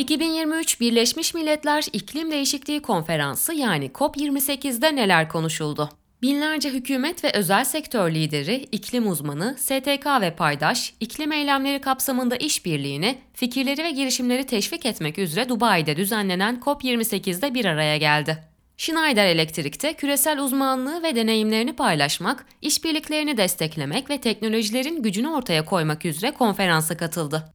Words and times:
2023 0.00 0.80
Birleşmiş 0.80 1.34
Milletler 1.34 1.84
İklim 1.92 2.30
Değişikliği 2.30 2.82
Konferansı 2.82 3.54
yani 3.54 3.90
COP28'de 3.90 4.96
neler 4.96 5.28
konuşuldu? 5.28 5.88
Binlerce 6.22 6.70
hükümet 6.70 7.24
ve 7.24 7.32
özel 7.32 7.64
sektör 7.64 8.10
lideri, 8.10 8.54
iklim 8.72 9.08
uzmanı, 9.08 9.56
STK 9.58 10.06
ve 10.20 10.34
paydaş, 10.36 10.94
iklim 11.00 11.32
eylemleri 11.32 11.80
kapsamında 11.80 12.36
işbirliğini, 12.36 13.18
fikirleri 13.34 13.84
ve 13.84 13.90
girişimleri 13.90 14.46
teşvik 14.46 14.86
etmek 14.86 15.18
üzere 15.18 15.48
Dubai'de 15.48 15.96
düzenlenen 15.96 16.60
COP28'de 16.64 17.54
bir 17.54 17.64
araya 17.64 17.96
geldi. 17.96 18.38
Schneider 18.76 19.26
Elektrik'te 19.26 19.94
küresel 19.94 20.38
uzmanlığı 20.38 21.02
ve 21.02 21.16
deneyimlerini 21.16 21.72
paylaşmak, 21.72 22.46
işbirliklerini 22.62 23.36
desteklemek 23.36 24.10
ve 24.10 24.20
teknolojilerin 24.20 25.02
gücünü 25.02 25.28
ortaya 25.28 25.64
koymak 25.64 26.04
üzere 26.04 26.30
konferansa 26.30 26.96
katıldı. 26.96 27.54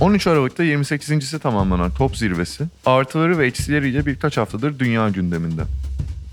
13 0.00 0.26
Aralık'ta 0.26 0.64
28.si 0.64 1.38
tamamlanan 1.38 1.90
top 1.90 2.16
zirvesi 2.16 2.64
artıları 2.86 3.38
ve 3.38 3.46
eksileriyle 3.46 4.06
birkaç 4.06 4.36
haftadır 4.36 4.78
dünya 4.78 5.08
gündeminde. 5.08 5.62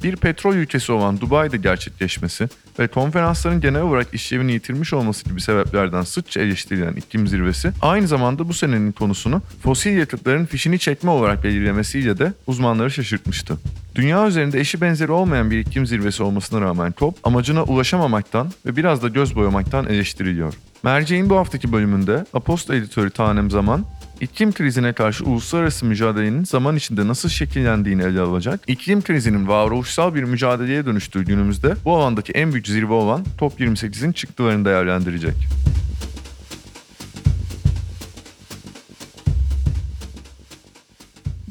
Bir 0.03 0.15
petrol 0.15 0.55
ülkesi 0.55 0.91
olan 0.91 1.21
Dubai'de 1.21 1.57
gerçekleşmesi 1.57 2.49
ve 2.79 2.87
konferansların 2.87 3.61
genel 3.61 3.81
olarak 3.81 4.13
işlevini 4.13 4.51
yitirmiş 4.51 4.93
olması 4.93 5.25
gibi 5.25 5.41
sebeplerden 5.41 6.01
sıkça 6.01 6.41
eleştirilen 6.41 6.93
iklim 6.93 7.27
zirvesi 7.27 7.71
aynı 7.81 8.07
zamanda 8.07 8.49
bu 8.49 8.53
senenin 8.53 8.91
konusunu 8.91 9.41
fosil 9.63 9.97
yakıtların 9.97 10.45
fişini 10.45 10.79
çekme 10.79 11.11
olarak 11.11 11.43
belirlemesiyle 11.43 12.17
de 12.17 12.33
uzmanları 12.47 12.91
şaşırtmıştı. 12.91 13.57
Dünya 13.95 14.27
üzerinde 14.27 14.59
eşi 14.59 14.81
benzeri 14.81 15.11
olmayan 15.11 15.51
bir 15.51 15.59
iklim 15.59 15.85
zirvesi 15.85 16.23
olmasına 16.23 16.61
rağmen 16.61 16.93
COP 16.97 17.17
amacına 17.23 17.63
ulaşamamaktan 17.63 18.51
ve 18.65 18.75
biraz 18.75 19.03
da 19.03 19.07
göz 19.07 19.35
boyamaktan 19.35 19.85
eleştiriliyor. 19.85 20.53
Merceğin 20.83 21.29
bu 21.29 21.37
haftaki 21.37 21.71
bölümünde 21.71 22.25
Aposto 22.33 22.73
editörü 22.73 23.11
Tanem 23.11 23.51
Zaman, 23.51 23.85
iklim 24.21 24.53
krizine 24.53 24.93
karşı 24.93 25.25
uluslararası 25.25 25.85
mücadelenin 25.85 26.43
zaman 26.43 26.75
içinde 26.75 27.07
nasıl 27.07 27.29
şekillendiğini 27.29 28.03
ele 28.03 28.21
alacak, 28.21 28.59
iklim 28.67 29.01
krizinin 29.01 29.47
varoluşsal 29.47 30.15
bir 30.15 30.23
mücadeleye 30.23 30.85
dönüştüğü 30.85 31.25
günümüzde 31.25 31.75
bu 31.85 31.95
alandaki 31.95 32.31
en 32.31 32.51
büyük 32.53 32.67
zirve 32.67 32.93
olan 32.93 33.23
Top 33.37 33.59
28'in 33.59 34.11
çıktılarını 34.11 34.65
değerlendirecek. 34.65 35.35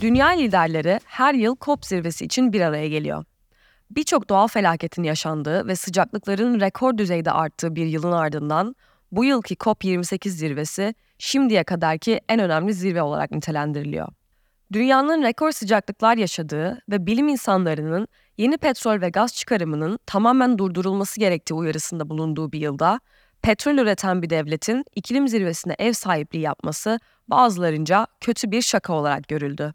Dünya 0.00 0.28
liderleri 0.28 1.00
her 1.04 1.34
yıl 1.34 1.56
COP 1.60 1.86
zirvesi 1.86 2.24
için 2.24 2.52
bir 2.52 2.60
araya 2.60 2.88
geliyor. 2.88 3.24
Birçok 3.90 4.28
doğal 4.28 4.48
felaketin 4.48 5.02
yaşandığı 5.02 5.66
ve 5.66 5.76
sıcaklıkların 5.76 6.60
rekor 6.60 6.98
düzeyde 6.98 7.30
arttığı 7.30 7.74
bir 7.76 7.86
yılın 7.86 8.12
ardından 8.12 8.74
bu 9.12 9.24
yılki 9.24 9.54
COP28 9.54 10.28
zirvesi 10.28 10.94
şimdiye 11.18 11.64
kadarki 11.64 12.20
en 12.28 12.40
önemli 12.40 12.74
zirve 12.74 13.02
olarak 13.02 13.30
nitelendiriliyor. 13.30 14.08
Dünyanın 14.72 15.22
rekor 15.22 15.52
sıcaklıklar 15.52 16.16
yaşadığı 16.16 16.82
ve 16.90 17.06
bilim 17.06 17.28
insanlarının 17.28 18.08
yeni 18.38 18.58
petrol 18.58 19.00
ve 19.00 19.08
gaz 19.08 19.34
çıkarımının 19.34 19.98
tamamen 20.06 20.58
durdurulması 20.58 21.20
gerektiği 21.20 21.54
uyarısında 21.54 22.10
bulunduğu 22.10 22.52
bir 22.52 22.60
yılda 22.60 23.00
petrol 23.42 23.78
üreten 23.78 24.22
bir 24.22 24.30
devletin 24.30 24.84
iklim 24.94 25.28
zirvesine 25.28 25.76
ev 25.78 25.92
sahipliği 25.92 26.40
yapması 26.40 27.00
bazılarınca 27.28 28.06
kötü 28.20 28.50
bir 28.50 28.62
şaka 28.62 28.92
olarak 28.92 29.28
görüldü. 29.28 29.74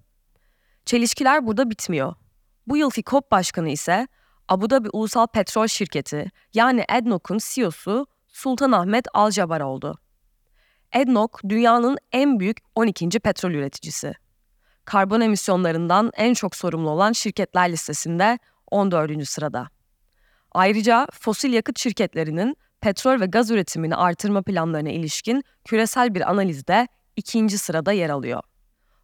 Çelişkiler 0.85 1.47
burada 1.47 1.69
bitmiyor. 1.69 2.15
Bu 2.67 2.77
yılki 2.77 3.03
COP 3.03 3.31
başkanı 3.31 3.69
ise 3.69 4.07
Abu 4.47 4.69
Dhabi 4.69 4.89
Ulusal 4.93 5.27
Petrol 5.27 5.67
Şirketi 5.67 6.31
yani 6.53 6.85
ADNOC'un 6.89 7.39
CEO'su 7.41 8.07
Sultanahmet 8.37 9.07
Alcabar 9.13 9.61
oldu. 9.61 9.99
ADNOC 10.95 11.29
dünyanın 11.49 11.97
en 12.11 12.39
büyük 12.39 12.57
12. 12.75 13.09
petrol 13.09 13.51
üreticisi. 13.51 14.13
Karbon 14.85 15.21
emisyonlarından 15.21 16.11
en 16.17 16.33
çok 16.33 16.55
sorumlu 16.55 16.89
olan 16.89 17.11
şirketler 17.11 17.71
listesinde 17.71 18.39
14. 18.71 19.27
sırada. 19.27 19.67
Ayrıca 20.51 21.07
fosil 21.13 21.53
yakıt 21.53 21.79
şirketlerinin 21.79 22.57
petrol 22.81 23.21
ve 23.21 23.25
gaz 23.25 23.51
üretimini 23.51 23.95
artırma 23.95 24.41
planlarına 24.41 24.89
ilişkin 24.89 25.43
küresel 25.65 26.15
bir 26.15 26.29
analizde 26.29 26.87
ikinci 27.15 27.57
sırada 27.57 27.91
yer 27.91 28.09
alıyor. 28.09 28.41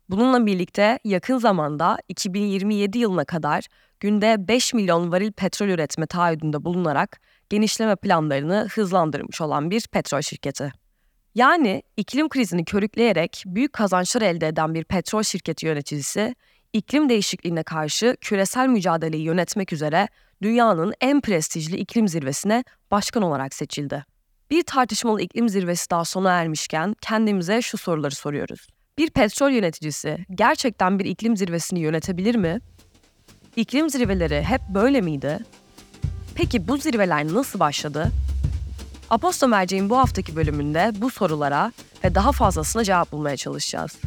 Bununla 0.09 0.45
birlikte 0.45 0.99
yakın 1.03 1.37
zamanda 1.37 1.97
2027 2.07 2.97
yılına 2.97 3.25
kadar 3.25 3.67
günde 3.99 4.47
5 4.47 4.73
milyon 4.73 5.11
varil 5.11 5.31
petrol 5.31 5.67
üretme 5.67 6.05
taahhüdünde 6.05 6.65
bulunarak 6.65 7.19
genişleme 7.53 7.95
planlarını 7.95 8.67
hızlandırmış 8.71 9.41
olan 9.41 9.71
bir 9.71 9.87
petrol 9.87 10.21
şirketi. 10.21 10.71
Yani 11.35 11.83
iklim 11.97 12.29
krizini 12.29 12.65
körükleyerek 12.65 13.43
büyük 13.45 13.73
kazançlar 13.73 14.21
elde 14.21 14.47
eden 14.47 14.73
bir 14.73 14.83
petrol 14.83 15.23
şirketi 15.23 15.65
yöneticisi, 15.65 16.35
iklim 16.73 17.09
değişikliğine 17.09 17.63
karşı 17.63 18.17
küresel 18.21 18.67
mücadeleyi 18.67 19.23
yönetmek 19.23 19.73
üzere 19.73 20.07
dünyanın 20.41 20.93
en 21.01 21.21
prestijli 21.21 21.77
iklim 21.77 22.07
zirvesine 22.07 22.63
başkan 22.91 23.23
olarak 23.23 23.53
seçildi. 23.53 24.05
Bir 24.49 24.63
tartışmalı 24.63 25.21
iklim 25.21 25.49
zirvesi 25.49 25.89
daha 25.89 26.05
sona 26.05 26.31
ermişken 26.31 26.95
kendimize 27.01 27.61
şu 27.61 27.77
soruları 27.77 28.15
soruyoruz. 28.15 28.67
Bir 28.97 29.09
petrol 29.09 29.51
yöneticisi 29.51 30.25
gerçekten 30.31 30.99
bir 30.99 31.05
iklim 31.05 31.37
zirvesini 31.37 31.79
yönetebilir 31.79 32.35
mi? 32.35 32.59
İklim 33.55 33.89
zirveleri 33.89 34.41
hep 34.43 34.61
böyle 34.69 35.01
miydi? 35.01 35.39
Peki 36.35 36.67
bu 36.67 36.77
zirveler 36.77 37.27
nasıl 37.27 37.59
başladı? 37.59 38.11
Aposto 39.09 39.47
Merceğin 39.47 39.89
bu 39.89 39.97
haftaki 39.97 40.35
bölümünde 40.35 40.91
bu 40.95 41.09
sorulara 41.09 41.71
ve 42.03 42.15
daha 42.15 42.31
fazlasına 42.31 42.83
cevap 42.83 43.11
bulmaya 43.11 43.37
çalışacağız. 43.37 43.97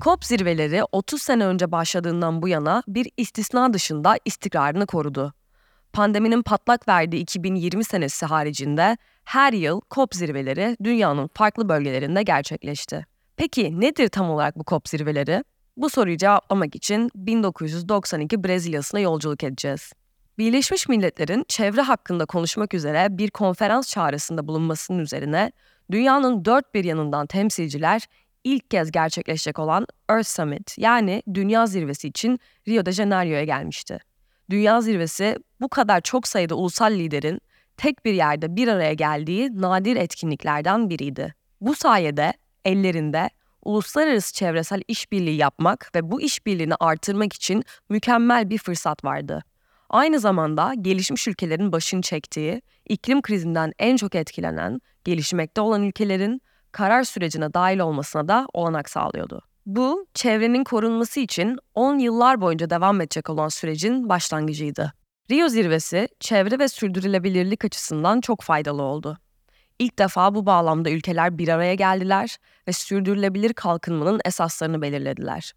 COP 0.00 0.24
zirveleri 0.24 0.82
30 0.92 1.22
sene 1.22 1.46
önce 1.46 1.72
başladığından 1.72 2.42
bu 2.42 2.48
yana 2.48 2.82
bir 2.88 3.10
istisna 3.16 3.72
dışında 3.72 4.16
istikrarını 4.24 4.86
korudu. 4.86 5.32
Pandeminin 5.92 6.42
patlak 6.42 6.88
verdiği 6.88 7.20
2020 7.20 7.84
senesi 7.84 8.26
haricinde 8.26 8.96
her 9.24 9.52
yıl 9.52 9.80
COP 9.90 10.14
zirveleri 10.14 10.76
dünyanın 10.84 11.30
farklı 11.34 11.68
bölgelerinde 11.68 12.22
gerçekleşti. 12.22 13.06
Peki 13.36 13.80
nedir 13.80 14.08
tam 14.08 14.30
olarak 14.30 14.56
bu 14.56 14.64
COP 14.64 14.88
zirveleri? 14.88 15.44
Bu 15.76 15.90
soruyu 15.90 16.16
cevaplamak 16.16 16.74
için 16.74 17.10
1992 17.14 18.44
Brezilya'sına 18.44 19.00
yolculuk 19.00 19.44
edeceğiz. 19.44 19.92
Birleşmiş 20.38 20.88
Milletler'in 20.88 21.44
çevre 21.48 21.80
hakkında 21.80 22.26
konuşmak 22.26 22.74
üzere 22.74 23.06
bir 23.10 23.30
konferans 23.30 23.88
çağrısında 23.88 24.48
bulunmasının 24.48 24.98
üzerine 24.98 25.52
dünyanın 25.90 26.44
dört 26.44 26.74
bir 26.74 26.84
yanından 26.84 27.26
temsilciler 27.26 28.02
ilk 28.44 28.70
kez 28.70 28.90
gerçekleşecek 28.90 29.58
olan 29.58 29.86
Earth 30.08 30.28
Summit 30.28 30.78
yani 30.78 31.22
Dünya 31.34 31.66
Zirvesi 31.66 32.08
için 32.08 32.40
Rio 32.68 32.86
de 32.86 32.92
Janeiro'ya 32.92 33.44
gelmişti. 33.44 33.98
Dünya 34.50 34.80
Zirvesi 34.80 35.36
bu 35.60 35.68
kadar 35.68 36.00
çok 36.00 36.28
sayıda 36.28 36.54
ulusal 36.54 36.92
liderin 36.92 37.40
tek 37.76 38.04
bir 38.04 38.14
yerde 38.14 38.56
bir 38.56 38.68
araya 38.68 38.92
geldiği 38.92 39.60
nadir 39.60 39.96
etkinliklerden 39.96 40.90
biriydi. 40.90 41.34
Bu 41.60 41.74
sayede 41.74 42.32
ellerinde 42.64 43.30
uluslararası 43.64 44.34
çevresel 44.34 44.82
işbirliği 44.88 45.36
yapmak 45.36 45.90
ve 45.94 46.10
bu 46.10 46.20
işbirliğini 46.20 46.74
artırmak 46.74 47.32
için 47.32 47.64
mükemmel 47.88 48.50
bir 48.50 48.58
fırsat 48.58 49.04
vardı. 49.04 49.44
Aynı 49.90 50.20
zamanda 50.20 50.74
gelişmiş 50.80 51.28
ülkelerin 51.28 51.72
başını 51.72 52.02
çektiği, 52.02 52.62
iklim 52.88 53.22
krizinden 53.22 53.72
en 53.78 53.96
çok 53.96 54.14
etkilenen, 54.14 54.80
gelişmekte 55.04 55.60
olan 55.60 55.82
ülkelerin 55.82 56.42
karar 56.72 57.04
sürecine 57.04 57.54
dahil 57.54 57.78
olmasına 57.78 58.28
da 58.28 58.46
olanak 58.52 58.90
sağlıyordu. 58.90 59.42
Bu, 59.66 60.06
çevrenin 60.14 60.64
korunması 60.64 61.20
için 61.20 61.58
10 61.74 61.98
yıllar 61.98 62.40
boyunca 62.40 62.70
devam 62.70 63.00
edecek 63.00 63.30
olan 63.30 63.48
sürecin 63.48 64.08
başlangıcıydı. 64.08 64.92
Rio 65.30 65.48
zirvesi, 65.48 66.08
çevre 66.20 66.58
ve 66.58 66.68
sürdürülebilirlik 66.68 67.64
açısından 67.64 68.20
çok 68.20 68.42
faydalı 68.42 68.82
oldu. 68.82 69.18
İlk 69.78 69.98
defa 69.98 70.34
bu 70.34 70.46
bağlamda 70.46 70.90
ülkeler 70.90 71.38
bir 71.38 71.48
araya 71.48 71.74
geldiler 71.74 72.36
ve 72.68 72.72
sürdürülebilir 72.72 73.52
kalkınmanın 73.52 74.20
esaslarını 74.24 74.82
belirlediler. 74.82 75.52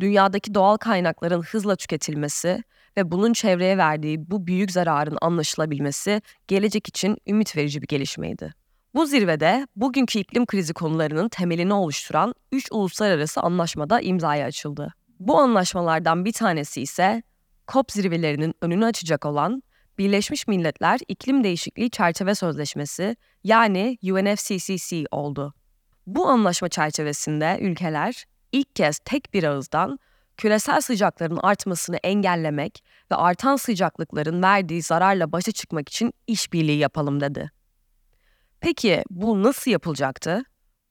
Dünyadaki 0.00 0.54
doğal 0.54 0.76
kaynakların 0.76 1.42
hızla 1.42 1.76
tüketilmesi 1.76 2.62
ve 2.96 3.10
bunun 3.10 3.32
çevreye 3.32 3.78
verdiği 3.78 4.30
bu 4.30 4.46
büyük 4.46 4.72
zararın 4.72 5.18
anlaşılabilmesi 5.20 6.22
gelecek 6.48 6.88
için 6.88 7.18
ümit 7.26 7.56
verici 7.56 7.82
bir 7.82 7.86
gelişmeydi. 7.86 8.54
Bu 8.94 9.06
zirvede 9.06 9.66
bugünkü 9.76 10.18
iklim 10.18 10.46
krizi 10.46 10.74
konularının 10.74 11.28
temelini 11.28 11.74
oluşturan 11.74 12.34
3 12.52 12.68
uluslararası 12.72 13.40
anlaşmada 13.40 14.00
imzaya 14.00 14.46
açıldı. 14.46 14.94
Bu 15.20 15.38
anlaşmalardan 15.38 16.24
bir 16.24 16.32
tanesi 16.32 16.82
ise 16.82 17.22
COP 17.68 17.92
zirvelerinin 17.92 18.54
önünü 18.62 18.84
açacak 18.84 19.26
olan 19.26 19.62
Birleşmiş 19.98 20.46
Milletler 20.48 21.00
İklim 21.08 21.44
Değişikliği 21.44 21.90
Çerçeve 21.90 22.34
Sözleşmesi 22.34 23.16
yani 23.44 23.98
UNFCCC 24.02 25.04
oldu. 25.10 25.54
Bu 26.06 26.26
anlaşma 26.28 26.68
çerçevesinde 26.68 27.58
ülkeler 27.60 28.24
ilk 28.52 28.76
kez 28.76 28.98
tek 28.98 29.34
bir 29.34 29.44
ağızdan 29.44 29.98
küresel 30.36 30.80
sıcakların 30.80 31.38
artmasını 31.42 31.96
engellemek 31.96 32.84
ve 33.10 33.16
artan 33.16 33.56
sıcaklıkların 33.56 34.42
verdiği 34.42 34.82
zararla 34.82 35.32
başa 35.32 35.52
çıkmak 35.52 35.88
için 35.88 36.12
işbirliği 36.26 36.78
yapalım 36.78 37.20
dedi. 37.20 37.50
Peki 38.60 39.04
bu 39.10 39.42
nasıl 39.42 39.70
yapılacaktı? 39.70 40.44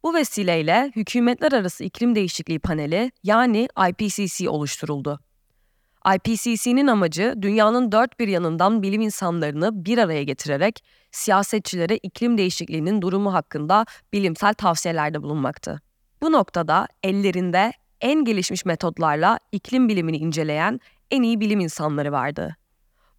Bu 0.04 0.14
vesileyle 0.14 0.92
Hükümetler 0.96 1.52
Arası 1.52 1.84
İklim 1.84 2.16
Değişikliği 2.16 2.60
Paneli 2.60 3.12
yani 3.24 3.68
IPCC 3.90 4.50
oluşturuldu. 4.50 5.20
IPCC'nin 6.16 6.88
amacı 6.88 7.34
dünyanın 7.42 7.92
dört 7.92 8.20
bir 8.20 8.28
yanından 8.28 8.84
bilim 8.84 9.02
insanlarını 9.02 9.86
bir 9.86 9.98
araya 9.98 10.24
getirerek 10.24 10.84
siyasetçilere 11.12 11.98
iklim 11.98 12.38
değişikliğinin 12.38 13.02
durumu 13.02 13.34
hakkında 13.34 13.86
bilimsel 14.14 14.54
tavsiyelerde 14.54 15.24
bulunmaktı. 15.24 15.82
Bu 16.22 16.32
noktada 16.32 16.88
ellerinde 17.04 17.74
en 18.02 18.26
gelişmiş 18.26 18.66
metotlarla 18.66 19.40
iklim 19.52 19.90
bilimini 19.90 20.18
inceleyen 20.18 20.80
en 21.12 21.24
iyi 21.24 21.40
bilim 21.40 21.60
insanları 21.60 22.12
vardı. 22.12 22.56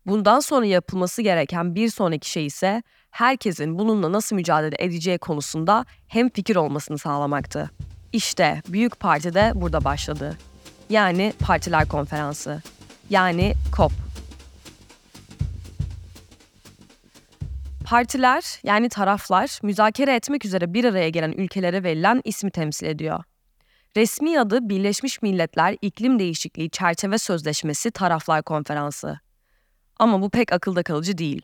Bundan 0.06 0.40
sonra 0.40 0.66
yapılması 0.66 1.22
gereken 1.22 1.74
bir 1.74 1.88
sonraki 1.90 2.30
şey 2.30 2.46
ise 2.46 2.82
herkesin 3.10 3.78
bununla 3.78 4.12
nasıl 4.12 4.36
mücadele 4.36 4.76
edeceği 4.78 5.18
konusunda 5.18 5.84
hem 6.08 6.28
fikir 6.28 6.56
olmasını 6.56 6.98
sağlamaktı. 6.98 7.70
İşte 8.12 8.62
büyük 8.68 9.00
parti 9.00 9.34
de 9.34 9.52
burada 9.54 9.84
başladı. 9.84 10.38
Yani 10.90 11.32
Partiler 11.40 11.88
Konferansı. 11.88 12.62
Yani 13.10 13.52
COP. 13.76 14.05
Partiler 17.86 18.60
yani 18.62 18.88
taraflar 18.88 19.58
müzakere 19.62 20.14
etmek 20.14 20.44
üzere 20.44 20.74
bir 20.74 20.84
araya 20.84 21.08
gelen 21.08 21.32
ülkelere 21.32 21.82
verilen 21.82 22.20
ismi 22.24 22.50
temsil 22.50 22.86
ediyor. 22.86 23.24
Resmi 23.96 24.40
adı 24.40 24.68
Birleşmiş 24.68 25.22
Milletler 25.22 25.76
İklim 25.82 26.18
Değişikliği 26.18 26.70
Çerçeve 26.70 27.18
Sözleşmesi 27.18 27.90
Taraflar 27.90 28.42
Konferansı. 28.42 29.20
Ama 29.98 30.22
bu 30.22 30.30
pek 30.30 30.52
akılda 30.52 30.82
kalıcı 30.82 31.18
değil. 31.18 31.42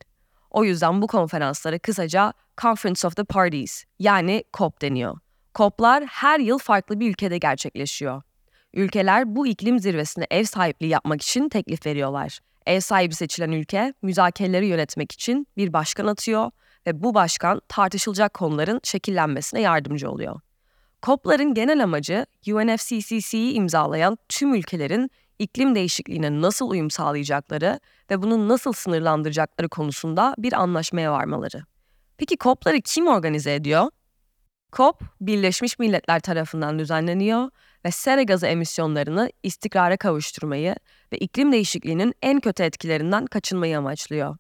O 0.51 0.65
yüzden 0.65 1.03
bu 1.03 1.07
konferanslara 1.07 1.79
kısaca 1.79 2.33
Conference 2.61 3.07
of 3.07 3.17
the 3.17 3.25
Parties 3.25 3.85
yani 3.99 4.45
COP 4.53 4.83
deniyor. 4.83 5.19
COP'lar 5.55 6.05
her 6.05 6.41
yıl 6.41 6.59
farklı 6.59 7.01
bir 7.01 7.11
ülkede 7.11 7.39
gerçekleşiyor. 7.39 8.23
Ülkeler 8.75 9.37
bu 9.37 9.47
iklim 9.47 9.79
zirvesine 9.79 10.27
ev 10.31 10.45
sahipliği 10.45 10.89
yapmak 10.89 11.23
için 11.23 11.49
teklif 11.49 11.87
veriyorlar. 11.87 12.41
Ev 12.67 12.81
sahibi 12.81 13.15
seçilen 13.15 13.53
ülke 13.53 13.95
müzakereleri 14.03 14.67
yönetmek 14.67 15.13
için 15.13 15.47
bir 15.57 15.73
başkan 15.73 16.07
atıyor 16.07 16.51
ve 16.87 17.03
bu 17.03 17.15
başkan 17.15 17.61
tartışılacak 17.69 18.35
konuların 18.35 18.81
şekillenmesine 18.85 19.61
yardımcı 19.61 20.11
oluyor. 20.11 20.41
COP'ların 21.03 21.55
genel 21.55 21.83
amacı 21.83 22.27
UNFCCC'yi 22.53 23.53
imzalayan 23.53 24.19
tüm 24.29 24.55
ülkelerin 24.55 25.11
iklim 25.39 25.75
değişikliğine 25.75 26.41
nasıl 26.41 26.71
uyum 26.71 26.91
sağlayacakları 26.91 27.81
ve 28.11 28.23
bunu 28.23 28.49
nasıl 28.49 28.73
sınırlandıracakları 28.73 29.69
konusunda 29.69 30.35
bir 30.39 30.53
anlaşmaya 30.53 31.13
varmaları. 31.13 31.65
Peki 32.19 32.37
COP'ları 32.41 32.81
kim 32.81 33.07
organize 33.07 33.55
ediyor? 33.55 33.91
COP, 34.73 35.01
Birleşmiş 35.21 35.79
Milletler 35.79 36.21
tarafından 36.21 36.79
düzenleniyor 36.79 37.51
ve 37.85 37.91
sera 37.91 38.23
gazı 38.23 38.47
emisyonlarını 38.47 39.31
istikrara 39.43 39.97
kavuşturmayı 39.97 40.77
ve 41.13 41.19
iklim 41.19 41.53
değişikliğinin 41.53 42.15
en 42.23 42.41
kötü 42.41 42.63
etkilerinden 42.63 43.27
kaçınmayı 43.27 43.79
amaçlıyor. 43.79 44.37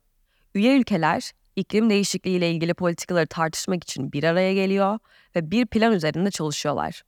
Üye 0.54 0.78
ülkeler, 0.78 1.32
iklim 1.56 1.90
değişikliği 1.90 2.36
ile 2.36 2.50
ilgili 2.50 2.74
politikaları 2.74 3.26
tartışmak 3.26 3.82
için 3.82 4.12
bir 4.12 4.24
araya 4.24 4.54
geliyor 4.54 4.98
ve 5.36 5.50
bir 5.50 5.66
plan 5.66 5.92
üzerinde 5.92 6.30
çalışıyorlar. 6.30 7.02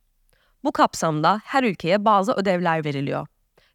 Bu 0.63 0.71
kapsamda 0.71 1.41
her 1.43 1.63
ülkeye 1.63 2.05
bazı 2.05 2.33
ödevler 2.33 2.85
veriliyor 2.85 3.27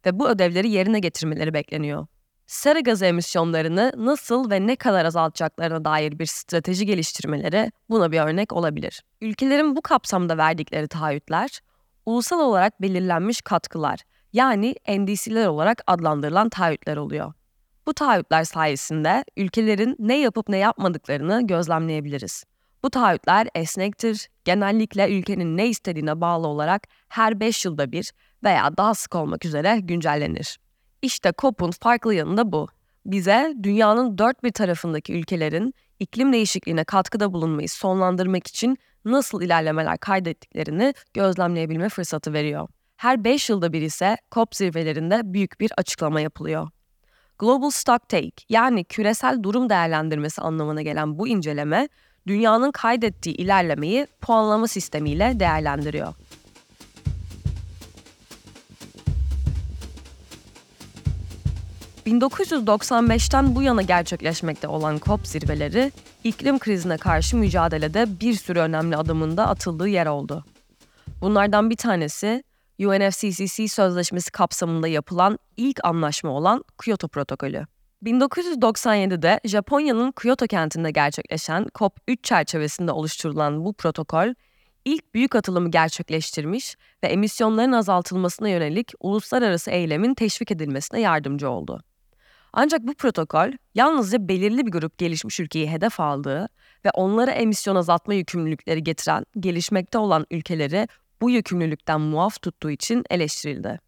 ve 0.05 0.19
bu 0.19 0.29
ödevleri 0.29 0.69
yerine 0.69 0.99
getirmeleri 0.99 1.53
bekleniyor. 1.53 2.07
Sera 2.47 2.79
gazı 2.79 3.05
emisyonlarını 3.05 3.91
nasıl 3.97 4.51
ve 4.51 4.67
ne 4.67 4.75
kadar 4.75 5.05
azaltacaklarına 5.05 5.85
dair 5.85 6.19
bir 6.19 6.25
strateji 6.25 6.85
geliştirmeleri 6.85 7.71
buna 7.89 8.11
bir 8.11 8.19
örnek 8.19 8.53
olabilir. 8.53 9.03
Ülkelerin 9.21 9.75
bu 9.75 9.81
kapsamda 9.81 10.37
verdikleri 10.37 10.87
taahhütler, 10.87 11.59
ulusal 12.05 12.39
olarak 12.39 12.81
belirlenmiş 12.81 13.41
katkılar 13.41 13.99
yani 14.33 14.75
NDC'ler 14.87 15.47
olarak 15.47 15.81
adlandırılan 15.87 16.49
taahhütler 16.49 16.97
oluyor. 16.97 17.33
Bu 17.85 17.93
taahhütler 17.93 18.43
sayesinde 18.43 19.23
ülkelerin 19.37 19.95
ne 19.99 20.19
yapıp 20.19 20.49
ne 20.49 20.57
yapmadıklarını 20.57 21.47
gözlemleyebiliriz. 21.47 22.43
Bu 22.83 22.89
taahhütler 22.89 23.47
esnektir, 23.55 24.29
genellikle 24.45 25.17
ülkenin 25.17 25.57
ne 25.57 25.67
istediğine 25.67 26.21
bağlı 26.21 26.47
olarak 26.47 26.87
her 27.09 27.39
5 27.39 27.65
yılda 27.65 27.91
bir 27.91 28.11
veya 28.43 28.77
daha 28.77 28.93
sık 28.95 29.15
olmak 29.15 29.45
üzere 29.45 29.79
güncellenir. 29.79 30.59
İşte 31.01 31.33
COP'un 31.37 31.71
farklı 31.71 32.13
yanı 32.13 32.37
da 32.37 32.51
bu. 32.51 32.67
Bize 33.05 33.53
dünyanın 33.63 34.17
dört 34.17 34.43
bir 34.43 34.51
tarafındaki 34.51 35.13
ülkelerin 35.13 35.73
iklim 35.99 36.33
değişikliğine 36.33 36.83
katkıda 36.83 37.33
bulunmayı 37.33 37.69
sonlandırmak 37.69 38.47
için 38.47 38.77
nasıl 39.05 39.41
ilerlemeler 39.41 39.97
kaydettiklerini 39.97 40.93
gözlemleyebilme 41.13 41.89
fırsatı 41.89 42.33
veriyor. 42.33 42.67
Her 42.97 43.23
5 43.23 43.49
yılda 43.49 43.73
bir 43.73 43.81
ise 43.81 44.17
COP 44.31 44.55
zirvelerinde 44.55 45.21
büyük 45.23 45.59
bir 45.59 45.71
açıklama 45.77 46.21
yapılıyor. 46.21 46.69
Global 47.39 47.69
Stocktake 47.69 48.43
yani 48.49 48.83
küresel 48.83 49.43
durum 49.43 49.69
değerlendirmesi 49.69 50.41
anlamına 50.41 50.81
gelen 50.81 51.19
bu 51.19 51.27
inceleme, 51.27 51.89
dünyanın 52.27 52.71
kaydettiği 52.71 53.35
ilerlemeyi 53.35 54.07
puanlama 54.21 54.67
sistemiyle 54.67 55.39
değerlendiriyor. 55.39 56.13
1995'ten 62.07 63.55
bu 63.55 63.61
yana 63.61 63.81
gerçekleşmekte 63.81 64.67
olan 64.67 64.99
COP 65.05 65.27
zirveleri, 65.27 65.91
iklim 66.23 66.59
krizine 66.59 66.97
karşı 66.97 67.37
mücadelede 67.37 68.19
bir 68.19 68.33
sürü 68.33 68.59
önemli 68.59 68.97
adımında 68.97 69.47
atıldığı 69.47 69.87
yer 69.87 70.05
oldu. 70.05 70.45
Bunlardan 71.21 71.69
bir 71.69 71.75
tanesi 71.75 72.43
UNFCCC 72.79 73.67
sözleşmesi 73.67 74.31
kapsamında 74.31 74.87
yapılan 74.87 75.39
ilk 75.57 75.85
anlaşma 75.85 76.29
olan 76.29 76.63
Kyoto 76.83 77.07
Protokolü. 77.07 77.65
1997'de 78.03 79.39
Japonya'nın 79.45 80.11
Kyoto 80.11 80.47
kentinde 80.47 80.91
gerçekleşen 80.91 81.63
COP3 81.63 82.17
çerçevesinde 82.23 82.91
oluşturulan 82.91 83.65
bu 83.65 83.73
protokol, 83.73 84.33
ilk 84.85 85.13
büyük 85.13 85.35
atılımı 85.35 85.71
gerçekleştirmiş 85.71 86.75
ve 87.03 87.07
emisyonların 87.07 87.71
azaltılmasına 87.71 88.49
yönelik 88.49 88.93
uluslararası 88.99 89.71
eylemin 89.71 90.13
teşvik 90.13 90.51
edilmesine 90.51 90.99
yardımcı 90.99 91.49
oldu. 91.49 91.83
Ancak 92.53 92.81
bu 92.87 92.93
protokol 92.93 93.51
yalnızca 93.75 94.27
belirli 94.27 94.65
bir 94.65 94.71
grup 94.71 94.97
gelişmiş 94.97 95.39
ülkeyi 95.39 95.71
hedef 95.71 95.99
aldığı 95.99 96.47
ve 96.85 96.89
onlara 96.93 97.31
emisyon 97.31 97.75
azaltma 97.75 98.13
yükümlülükleri 98.13 98.83
getiren 98.83 99.25
gelişmekte 99.39 99.97
olan 99.97 100.25
ülkeleri 100.31 100.87
bu 101.21 101.29
yükümlülükten 101.29 102.01
muaf 102.01 102.41
tuttuğu 102.41 102.71
için 102.71 103.03
eleştirildi. 103.09 103.79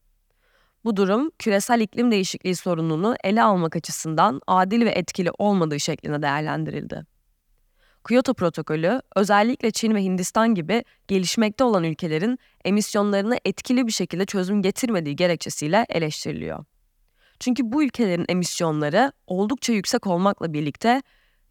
Bu 0.86 0.96
durum 0.96 1.32
küresel 1.40 1.82
iklim 1.82 2.12
değişikliği 2.12 2.56
sorununu 2.56 3.16
ele 3.24 3.44
almak 3.44 3.76
açısından 3.76 4.42
adil 4.48 4.86
ve 4.86 4.90
etkili 4.90 5.32
olmadığı 5.38 5.80
şeklinde 5.80 6.22
değerlendirildi. 6.22 7.06
Kyoto 8.08 8.34
protokolü 8.34 9.02
özellikle 9.16 9.72
Çin 9.72 9.96
ve 9.96 10.04
Hindistan 10.04 10.56
gibi 10.56 10.84
gelişmekte 11.08 11.64
olan 11.64 11.84
ülkelerin 11.84 12.40
emisyonlarını 12.66 13.38
etkili 13.46 13.88
bir 13.88 13.92
şekilde 13.92 14.26
çözüm 14.26 14.62
getirmediği 14.62 15.16
gerekçesiyle 15.16 15.86
eleştiriliyor. 15.90 16.66
Çünkü 17.44 17.72
bu 17.72 17.84
ülkelerin 17.84 18.26
emisyonları 18.30 19.12
oldukça 19.28 19.74
yüksek 19.74 20.08
olmakla 20.08 20.54
birlikte 20.54 21.02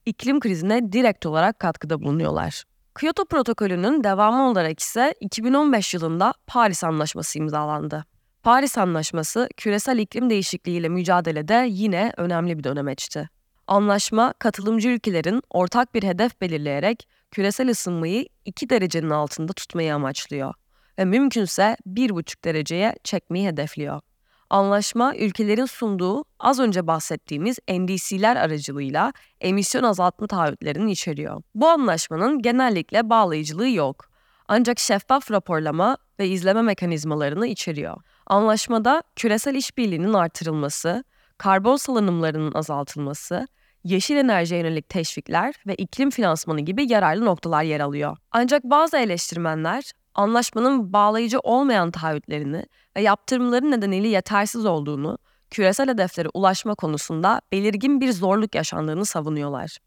iklim 0.07 0.41
krizine 0.41 0.93
direkt 0.93 1.27
olarak 1.27 1.59
katkıda 1.59 2.01
bulunuyorlar. 2.01 2.65
Kyoto 3.01 3.25
protokolünün 3.25 4.05
devamı 4.05 4.49
olarak 4.49 4.81
ise 4.81 5.15
2015 5.21 5.95
yılında 5.95 6.35
Paris 6.47 6.85
Anlaşması 6.85 7.39
imzalandı. 7.39 8.05
Paris 8.43 8.79
Anlaşması 8.79 9.49
küresel 9.57 9.99
iklim 9.99 10.31
değişikliğiyle 10.31 10.89
mücadelede 10.89 11.67
yine 11.71 12.13
önemli 12.17 12.59
bir 12.59 12.65
dönemeçti. 12.65 13.29
Anlaşma 13.67 14.35
katılımcı 14.39 14.89
ülkelerin 14.89 15.43
ortak 15.51 15.95
bir 15.95 16.03
hedef 16.03 16.41
belirleyerek 16.41 17.09
küresel 17.31 17.71
ısınmayı 17.71 18.27
2 18.45 18.71
derecenin 18.71 19.11
altında 19.11 19.53
tutmayı 19.53 19.95
amaçlıyor 19.95 20.55
ve 20.99 21.05
mümkünse 21.05 21.77
1,5 21.87 22.45
dereceye 22.45 22.95
çekmeyi 23.05 23.49
hedefliyor. 23.49 24.01
Anlaşma 24.53 25.17
ülkelerin 25.17 25.65
sunduğu 25.65 26.25
az 26.41 26.61
önce 26.61 26.87
bahsettiğimiz 26.87 27.59
NDC'ler 27.69 28.37
aracılığıyla 28.37 29.13
emisyon 29.41 29.83
azaltma 29.83 30.27
taahhütlerini 30.27 30.93
içeriyor. 30.93 31.43
Bu 31.55 31.69
anlaşmanın 31.69 32.43
genellikle 32.43 33.11
bağlayıcılığı 33.11 33.69
yok. 33.69 34.05
Ancak 34.49 34.79
şeffaf 34.79 35.31
raporlama 35.31 35.97
ve 36.19 36.29
izleme 36.29 36.63
mekanizmalarını 36.63 37.47
içeriyor. 37.47 37.97
Anlaşmada 38.27 39.03
küresel 39.17 39.55
işbirliğinin 39.55 40.13
artırılması, 40.13 41.05
karbon 41.39 41.77
salınımlarının 41.77 42.53
azaltılması, 42.55 43.47
yeşil 43.85 44.17
enerjiye 44.17 44.61
yönelik 44.61 44.89
teşvikler 44.89 45.55
ve 45.67 45.75
iklim 45.75 46.11
finansmanı 46.11 46.61
gibi 46.61 46.93
yararlı 46.93 47.25
noktalar 47.25 47.63
yer 47.63 47.81
alıyor. 47.81 48.17
Ancak 48.33 48.65
bazı 48.65 48.97
eleştirmenler 48.97 49.93
Anlaşmanın 50.15 50.93
bağlayıcı 50.93 51.39
olmayan 51.39 51.91
taahhütlerini 51.91 52.67
ve 52.97 53.03
yaptırımların 53.03 53.71
nedeniyle 53.71 54.09
yetersiz 54.09 54.67
olduğunu, 54.67 55.19
küresel 55.51 55.89
hedeflere 55.89 56.29
ulaşma 56.35 56.75
konusunda 56.75 57.41
belirgin 57.53 58.01
bir 58.01 58.13
zorluk 58.13 58.55
yaşandığını 58.55 59.05
savunuyorlar. 59.05 59.79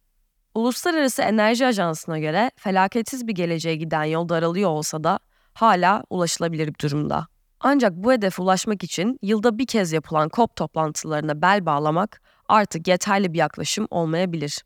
Uluslararası 0.56 1.22
Enerji 1.22 1.66
Ajansı'na 1.66 2.20
göre 2.20 2.52
felaketsiz 2.56 3.28
bir 3.28 3.36
geleceğe 3.36 3.76
giden 3.76 4.04
yol 4.04 4.30
daralıyor 4.30 4.70
olsa 4.70 5.04
da 5.04 5.20
hala 5.54 6.04
ulaşılabilir 6.10 6.68
bir 6.68 6.80
durumda. 6.80 7.28
Ancak 7.60 7.94
bu 7.94 8.12
hedefe 8.12 8.42
ulaşmak 8.42 8.84
için 8.84 9.20
yılda 9.22 9.58
bir 9.58 9.68
kez 9.68 9.92
yapılan 9.92 10.30
COP 10.34 10.56
toplantılarına 10.56 11.42
bel 11.42 11.66
bağlamak 11.66 12.22
artık 12.48 12.88
yeterli 12.88 13.34
bir 13.34 13.38
yaklaşım 13.38 13.88
olmayabilir. 13.92 14.64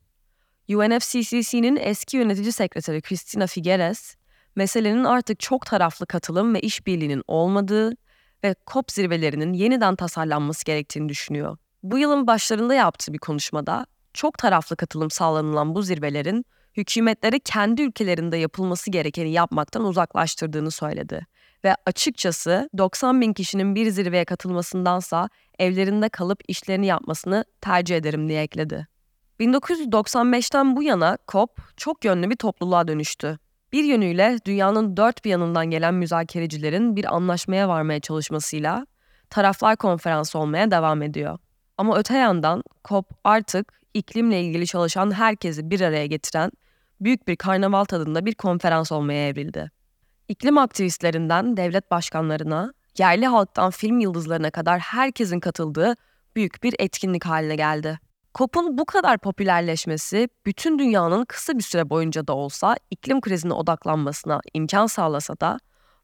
UNFCCC'nin 0.70 1.76
eski 1.82 2.18
yönetici 2.18 2.52
sekreteri 2.52 3.02
Cristina 3.02 3.48
Figueres, 3.48 4.16
meselenin 4.60 5.04
artık 5.04 5.40
çok 5.40 5.66
taraflı 5.66 6.06
katılım 6.06 6.54
ve 6.54 6.60
işbirliğinin 6.60 7.24
olmadığı 7.28 7.92
ve 8.44 8.56
COP 8.68 8.92
zirvelerinin 8.92 9.54
yeniden 9.54 9.96
tasarlanması 9.96 10.66
gerektiğini 10.66 11.10
düşünüyor. 11.10 11.58
Bu 11.84 11.98
yılın 11.98 12.28
başlarında 12.28 12.74
yaptığı 12.74 13.14
bir 13.14 13.18
konuşmada 13.18 13.86
çok 14.14 14.38
taraflı 14.38 14.76
katılım 14.76 15.12
sağlanılan 15.12 15.76
bu 15.76 15.82
zirvelerin 15.82 16.46
hükümetleri 16.78 17.40
kendi 17.40 17.82
ülkelerinde 17.82 18.38
yapılması 18.38 18.92
gerekeni 18.92 19.32
yapmaktan 19.32 19.84
uzaklaştırdığını 19.84 20.72
söyledi. 20.72 21.28
Ve 21.64 21.76
açıkçası 21.86 22.70
90 22.78 23.22
bin 23.22 23.34
kişinin 23.34 23.76
bir 23.76 23.90
zirveye 23.90 24.26
katılmasındansa 24.26 25.30
evlerinde 25.60 26.10
kalıp 26.10 26.40
işlerini 26.48 26.86
yapmasını 26.86 27.46
tercih 27.62 27.98
ederim 27.98 28.30
diye 28.30 28.42
ekledi. 28.42 28.88
1995'ten 29.40 30.76
bu 30.76 30.84
yana 30.84 31.18
COP 31.28 31.62
çok 31.78 32.06
yönlü 32.06 32.30
bir 32.30 32.36
topluluğa 32.36 32.88
dönüştü. 32.88 33.40
Bir 33.72 33.84
yönüyle 33.84 34.38
dünyanın 34.46 34.98
dört 34.98 35.26
bir 35.26 35.30
yanından 35.30 35.66
gelen 35.66 35.94
müzakerecilerin 35.94 36.96
bir 36.96 37.16
anlaşmaya 37.16 37.70
varmaya 37.70 38.00
çalışmasıyla 38.00 38.88
taraflar 39.30 39.76
konferansı 39.76 40.40
olmaya 40.40 40.72
devam 40.72 41.02
ediyor. 41.02 41.38
Ama 41.78 41.98
öte 41.98 42.18
yandan 42.18 42.64
COP 42.86 43.06
artık 43.24 43.80
iklimle 43.94 44.42
ilgili 44.42 44.68
çalışan 44.68 45.12
herkesi 45.12 45.70
bir 45.70 45.82
araya 45.82 46.06
getiren 46.06 46.52
büyük 47.02 47.28
bir 47.28 47.36
karnaval 47.36 47.86
tadında 47.86 48.26
bir 48.26 48.36
konferans 48.36 48.92
olmaya 48.92 49.28
evrildi. 49.28 49.72
İklim 50.28 50.58
aktivistlerinden 50.58 51.58
devlet 51.58 51.92
başkanlarına, 51.92 52.74
yerli 52.98 53.28
halktan 53.28 53.72
film 53.72 54.00
yıldızlarına 54.00 54.52
kadar 54.52 54.80
herkesin 54.80 55.40
katıldığı 55.40 55.96
büyük 56.36 56.64
bir 56.64 56.76
etkinlik 56.80 57.26
haline 57.26 57.56
geldi. 57.56 58.00
COP'un 58.36 58.78
bu 58.78 58.86
kadar 58.86 59.18
popülerleşmesi 59.18 60.30
bütün 60.46 60.80
dünyanın 60.80 61.26
kısa 61.26 61.58
bir 61.58 61.64
süre 61.64 61.90
boyunca 61.90 62.28
da 62.28 62.34
olsa 62.36 62.76
iklim 62.92 63.22
krizine 63.22 63.54
odaklanmasına 63.54 64.42
imkan 64.54 64.88
sağlasa 64.88 65.40
da 65.40 65.60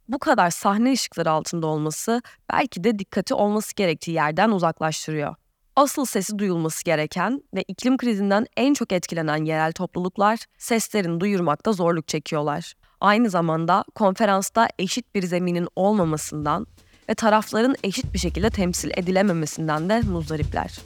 bu 0.07 0.19
kadar 0.19 0.49
sahne 0.49 0.91
ışıkları 0.91 1.31
altında 1.31 1.67
olması 1.67 2.21
belki 2.53 2.83
de 2.83 2.99
dikkati 2.99 3.33
olması 3.33 3.75
gerektiği 3.75 4.11
yerden 4.11 4.51
uzaklaştırıyor. 4.51 5.35
Asıl 5.75 6.05
sesi 6.05 6.39
duyulması 6.39 6.83
gereken 6.83 7.43
ve 7.55 7.63
iklim 7.67 7.97
krizinden 7.97 8.45
en 8.57 8.73
çok 8.73 8.91
etkilenen 8.91 9.45
yerel 9.45 9.71
topluluklar 9.71 10.39
seslerini 10.57 11.19
duyurmakta 11.19 11.73
zorluk 11.73 12.07
çekiyorlar. 12.07 12.73
Aynı 13.01 13.29
zamanda 13.29 13.83
konferansta 13.95 14.67
eşit 14.79 15.15
bir 15.15 15.23
zeminin 15.23 15.67
olmamasından 15.75 16.67
ve 17.09 17.15
tarafların 17.15 17.75
eşit 17.83 18.13
bir 18.13 18.19
şekilde 18.19 18.49
temsil 18.49 18.91
edilememesinden 18.97 19.89
de 19.89 20.01
muzdaripler. 20.01 20.79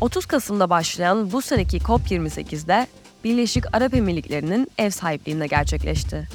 30 0.00 0.26
Kasım'da 0.26 0.70
başlayan 0.70 1.32
bu 1.32 1.42
seneki 1.42 1.78
COP28'de 1.78 2.86
Birleşik 3.24 3.76
Arap 3.76 3.94
Emirlikleri'nin 3.94 4.68
ev 4.78 4.90
sahipliğinde 4.90 5.46
gerçekleşti. 5.46 6.28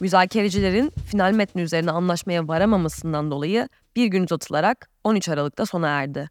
Müzakerecilerin 0.00 0.92
final 1.10 1.32
metni 1.32 1.62
üzerine 1.62 1.90
anlaşmaya 1.90 2.48
varamamasından 2.48 3.30
dolayı 3.30 3.68
bir 3.96 4.06
gün 4.06 4.24
uzatılarak 4.24 4.90
13 5.04 5.28
Aralık'ta 5.28 5.66
sona 5.66 5.88
erdi. 5.88 6.28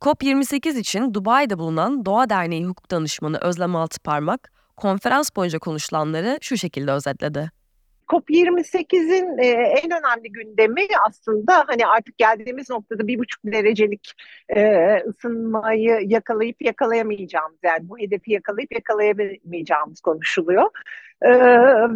COP28 0.00 0.78
için 0.78 1.14
Dubai'de 1.14 1.58
bulunan 1.58 2.04
Doğa 2.04 2.30
Derneği 2.30 2.66
hukuk 2.66 2.90
danışmanı 2.90 3.38
Özlem 3.38 3.76
Altıparmak, 3.76 4.52
konferans 4.76 5.30
boyunca 5.36 5.58
konuşulanları 5.58 6.38
şu 6.40 6.56
şekilde 6.56 6.92
özetledi. 6.92 7.50
COP28'in 8.08 9.38
e, 9.38 9.46
en 9.82 9.90
önemli 9.90 10.32
gündemi 10.32 10.86
aslında 11.08 11.64
hani 11.66 11.86
artık 11.86 12.18
geldiğimiz 12.18 12.70
noktada 12.70 13.06
bir 13.06 13.18
buçuk 13.18 13.40
derecelik 13.44 14.12
e, 14.56 14.94
ısınmayı 15.08 16.00
yakalayıp 16.06 16.62
yakalayamayacağımız 16.62 17.58
yani 17.62 17.88
bu 17.88 17.98
hedefi 17.98 18.32
yakalayıp 18.32 18.72
yakalayamayacağımız 18.72 20.00
konuşuluyor. 20.00 20.70
Ee, 21.22 21.28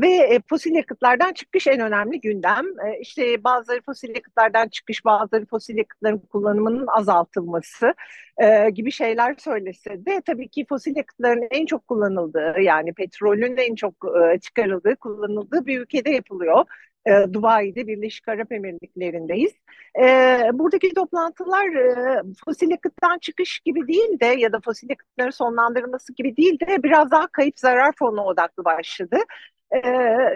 ve 0.00 0.41
fosil 0.49 0.75
yakıtlardan 0.75 1.33
çıkış 1.33 1.67
en 1.67 1.81
önemli 1.81 2.21
gündem. 2.21 2.67
Ee, 2.87 3.00
işte 3.00 3.45
bazıları 3.45 3.83
fosil 3.83 4.15
yakıtlardan 4.15 4.69
çıkış, 4.69 5.05
bazıları 5.05 5.47
fosil 5.47 5.77
yakıtların 5.77 6.19
kullanımının 6.19 6.87
azaltılması 6.87 7.95
e, 8.43 8.71
gibi 8.71 8.93
şeyler 8.93 9.35
söylese 9.39 10.07
de 10.07 10.21
tabii 10.27 10.49
ki 10.49 10.67
fosil 10.69 10.97
yakıtların 10.97 11.49
en 11.50 11.67
çok 11.67 11.89
kullanıldığı 11.89 12.61
yani 12.61 12.93
petrolün 12.95 13.57
en 13.57 13.75
çok 13.75 13.95
e, 14.35 14.41
çıkarıldığı, 14.41 14.97
kullanıldığı 14.97 15.67
bir 15.67 15.81
ülkede 15.81 16.11
yapılıyor 16.11 16.65
e, 17.07 17.33
Dubai'de 17.33 17.87
Birleşik 17.87 18.28
Arap 18.28 18.52
Emirlikleri'ndeyiz. 18.52 19.52
E, 20.00 20.04
buradaki 20.52 20.95
toplantılar 20.95 21.66
e, 21.66 22.23
fosil 22.45 22.71
yakıttan 22.71 23.19
çıkış 23.19 23.61
gibi 23.61 23.88
değil 23.88 24.21
de 24.21 24.26
ya 24.26 24.52
da 24.52 24.61
fosil 24.64 24.90
yakıtların 24.90 25.30
sonlandırılması 25.30 26.14
gibi 26.14 26.37
değil 26.37 26.61
de 26.61 26.83
biraz 26.83 27.11
daha 27.11 27.26
kayıp 27.26 27.59
zarar 27.59 27.92
fonu 27.99 28.23
odaklı 28.23 28.64
başladı. 28.64 29.16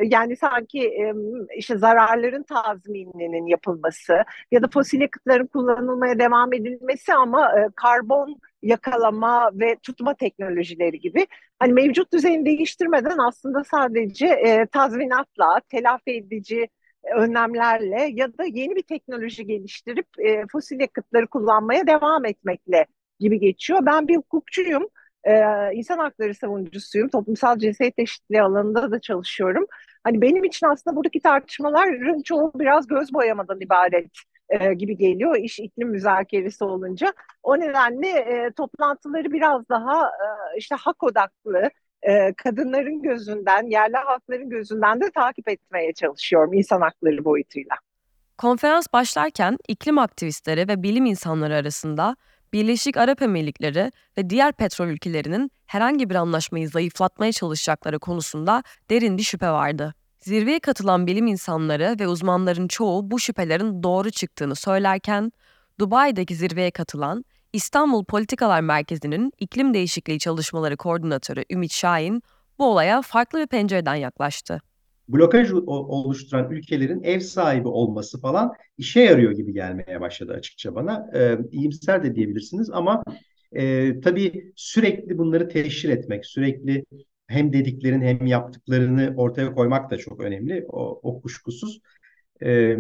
Yani 0.03 0.37
sanki 0.37 0.95
işte 1.57 1.79
zararların 1.79 2.43
tazmininin 2.43 3.47
yapılması 3.47 4.25
ya 4.53 4.63
da 4.63 4.69
fosil 4.69 5.01
yakıtların 5.01 5.47
kullanılmaya 5.47 6.19
devam 6.19 6.53
edilmesi 6.53 7.15
ama 7.15 7.53
karbon 7.77 8.41
yakalama 8.63 9.51
ve 9.55 9.77
tutma 9.83 10.15
teknolojileri 10.15 11.01
gibi 11.01 11.27
hani 11.59 11.73
mevcut 11.73 12.13
düzeni 12.13 12.47
değiştirmeden 12.47 13.19
aslında 13.19 13.65
sadece 13.65 14.67
tazminatla, 14.73 15.61
telafi 15.69 16.11
edici 16.11 16.69
önlemlerle 17.17 18.11
ya 18.13 18.39
da 18.39 18.45
yeni 18.45 18.77
bir 18.77 18.83
teknoloji 18.83 19.47
geliştirip 19.47 20.07
fosil 20.53 20.81
yakıtları 20.81 21.27
kullanmaya 21.27 21.87
devam 21.87 22.25
etmekle 22.25 22.87
gibi 23.21 23.41
geçiyor. 23.41 23.81
Ben 23.87 24.09
bir 24.09 24.17
hukukçuyum 24.17 24.89
e, 25.25 25.43
insan 25.75 25.99
hakları 25.99 26.35
savunucusuyum. 26.35 27.09
Toplumsal 27.09 27.59
cinsiyet 27.59 27.99
eşitliği 27.99 28.43
alanında 28.43 28.91
da 28.91 29.01
çalışıyorum. 29.01 29.67
Hani 30.05 30.21
benim 30.21 30.45
için 30.45 30.67
aslında 30.67 30.97
buradaki 30.97 31.21
tartışmaların 31.21 32.23
çoğu 32.23 32.53
biraz 32.55 32.87
göz 32.87 33.15
boyamadan 33.15 33.61
ibaret 33.61 34.11
e, 34.49 34.75
gibi 34.75 34.97
geliyor 34.97 35.37
iş 35.37 35.59
iklim 35.59 35.89
müzakeresi 35.89 36.65
olunca. 36.65 37.13
O 37.43 37.61
nedenle 37.61 38.09
e, 38.09 38.51
toplantıları 38.57 39.33
biraz 39.33 39.69
daha 39.69 40.07
e, 40.07 40.27
işte 40.57 40.75
hak 40.75 41.03
odaklı, 41.03 41.71
e, 42.03 42.35
kadınların 42.35 43.03
gözünden, 43.03 43.71
yerli 43.71 43.97
halkların 43.97 44.51
gözünden 44.51 45.01
de 45.01 45.11
takip 45.11 45.49
etmeye 45.49 45.93
çalışıyorum 45.93 46.53
insan 46.53 46.81
hakları 46.81 47.25
boyutuyla. 47.25 47.77
Konferans 48.39 48.87
başlarken 48.93 49.59
iklim 49.69 49.99
aktivistleri 49.99 50.69
ve 50.69 50.83
bilim 50.83 51.07
insanları 51.07 51.55
arasında 51.55 52.17
Birleşik 52.55 52.97
Arap 52.97 53.23
Emirlikleri 53.23 53.93
ve 54.19 54.31
diğer 54.31 54.53
petrol 54.53 54.87
ülkelerinin 54.87 55.51
herhangi 55.67 56.11
bir 56.11 56.15
anlaşmayı 56.15 56.69
zayıflatmaya 56.69 57.33
çalışacakları 57.33 57.99
konusunda 57.99 58.63
derin 58.91 59.19
bir 59.19 59.23
şüphe 59.23 59.51
vardı. 59.51 59.95
Zirveye 60.21 60.61
katılan 60.61 61.07
bilim 61.07 61.27
insanları 61.27 61.97
ve 62.01 62.09
uzmanların 62.09 62.69
çoğu 62.69 63.11
bu 63.11 63.21
şüphelerin 63.21 63.83
doğru 63.83 64.11
çıktığını 64.11 64.55
söylerken, 64.55 65.33
Dubai'deki 65.81 66.35
zirveye 66.35 66.71
katılan 66.71 67.25
İstanbul 67.53 68.05
Politikalar 68.05 68.61
Merkezi'nin 68.61 69.33
iklim 69.39 69.75
değişikliği 69.75 70.19
çalışmaları 70.19 70.77
koordinatörü 70.77 71.45
Ümit 71.51 71.73
Şahin 71.73 72.23
bu 72.59 72.67
olaya 72.67 73.03
farklı 73.03 73.39
bir 73.39 73.47
pencereden 73.47 73.95
yaklaştı 73.95 74.61
blokaj 75.09 75.53
oluşturan 75.53 76.51
ülkelerin 76.51 77.03
ev 77.03 77.21
sahibi 77.21 77.69
olması 77.69 78.21
falan 78.21 78.53
işe 78.79 79.01
yarıyor 79.01 79.33
gibi 79.33 79.53
gelmeye 79.53 80.01
başladı 80.01 80.33
açıkça 80.33 80.75
bana. 80.75 81.11
E, 81.15 81.39
iyimser 81.51 82.05
de 82.05 82.15
diyebilirsiniz 82.15 82.71
ama 82.71 83.05
e, 83.53 84.01
tabii 84.01 84.53
sürekli 84.57 85.19
bunları 85.19 85.49
teşhir 85.49 85.89
etmek, 85.89 86.27
sürekli 86.27 86.85
hem 87.27 87.53
dediklerin 87.53 88.01
hem 88.01 88.27
yaptıklarını 88.27 89.15
ortaya 89.17 89.55
koymak 89.55 89.91
da 89.91 89.97
çok 89.99 90.21
önemli. 90.21 90.65
O, 90.69 91.01
o 91.03 91.21
kuşkusuz. 91.21 91.81
E, 92.43 92.77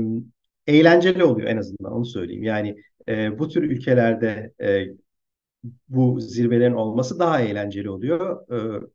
eğlenceli 0.66 1.24
oluyor 1.24 1.48
en 1.48 1.56
azından 1.56 1.92
onu 1.92 2.06
söyleyeyim. 2.06 2.42
Yani 2.42 2.76
e, 3.08 3.38
bu 3.38 3.48
tür 3.48 3.62
ülkelerde 3.62 4.52
e, 4.60 4.86
bu 5.88 6.20
zirvelerin 6.20 6.74
olması 6.74 7.18
daha 7.18 7.40
eğlenceli 7.40 7.90
oluyor. 7.90 8.48
E, 8.52 8.86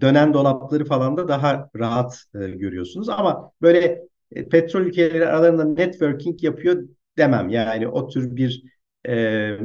dönen 0.00 0.34
dolapları 0.34 0.84
falan 0.84 1.16
da 1.16 1.28
daha 1.28 1.70
rahat 1.76 2.24
e, 2.34 2.38
görüyorsunuz. 2.50 3.08
Ama 3.08 3.52
böyle 3.62 4.02
e, 4.32 4.48
petrol 4.48 4.80
ülkeleri 4.80 5.26
aralarında 5.26 5.64
networking 5.64 6.42
yapıyor 6.42 6.88
demem. 7.18 7.48
Yani 7.48 7.88
o 7.88 8.08
tür 8.08 8.36
bir 8.36 8.62
e, 9.04 9.14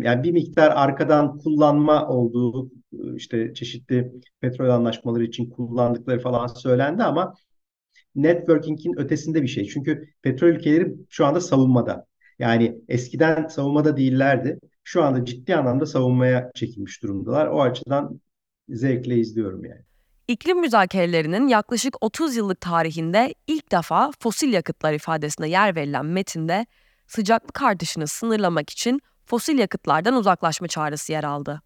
yani 0.01 0.23
bir 0.23 0.31
miktar 0.31 0.71
arkadan 0.75 1.37
kullanma 1.37 2.07
olduğu 2.07 2.71
işte 3.15 3.53
çeşitli 3.53 4.11
petrol 4.41 4.69
anlaşmaları 4.69 5.23
için 5.23 5.49
kullandıkları 5.49 6.19
falan 6.19 6.47
söylendi 6.47 7.03
ama 7.03 7.33
networking'in 8.15 8.99
ötesinde 8.99 9.43
bir 9.43 9.47
şey. 9.47 9.65
Çünkü 9.67 10.09
petrol 10.21 10.47
ülkeleri 10.47 10.95
şu 11.09 11.25
anda 11.25 11.41
savunmada. 11.41 12.05
Yani 12.39 12.77
eskiden 12.87 13.47
savunmada 13.47 13.97
değillerdi. 13.97 14.59
Şu 14.83 15.03
anda 15.03 15.25
ciddi 15.25 15.55
anlamda 15.55 15.85
savunmaya 15.85 16.51
çekilmiş 16.55 17.03
durumdalar. 17.03 17.47
O 17.47 17.61
açıdan 17.61 18.19
zevkle 18.69 19.17
izliyorum 19.17 19.65
yani. 19.65 19.81
İklim 20.27 20.59
müzakerelerinin 20.59 21.47
yaklaşık 21.47 22.03
30 22.03 22.35
yıllık 22.35 22.61
tarihinde 22.61 23.33
ilk 23.47 23.71
defa 23.71 24.11
fosil 24.19 24.53
yakıtlar 24.53 24.93
ifadesine 24.93 25.49
yer 25.49 25.75
verilen 25.75 26.05
metinde 26.05 26.65
sıcaklık 27.07 27.61
artışını 27.61 28.07
sınırlamak 28.07 28.69
için 28.69 29.01
fosil 29.25 29.59
yakıtlardan 29.59 30.15
uzaklaşma 30.15 30.67
çağrısı 30.67 31.11
yer 31.11 31.23
aldı. 31.23 31.61